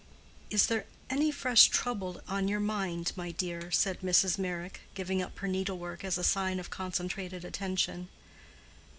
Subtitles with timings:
[0.49, 4.39] "Is there any fresh trouble on your mind, my dear?" said Mrs.
[4.39, 8.09] Meyrick, giving up her needlework as a sign of concentrated attention.